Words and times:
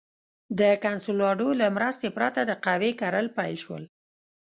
د 0.59 0.61
کنسولاډو 0.83 1.49
له 1.61 1.67
مرستې 1.77 2.07
پرته 2.17 2.41
د 2.45 2.51
قهوې 2.63 2.91
کرل 3.01 3.27
پیل 3.37 3.55
شول. 3.63 3.83